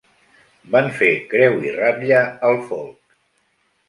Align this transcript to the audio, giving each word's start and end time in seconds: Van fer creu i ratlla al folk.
Van 0.75 0.87
fer 1.01 1.09
creu 1.33 1.57
i 1.67 1.73
ratlla 1.75 2.23
al 2.49 2.57
folk. 2.71 2.97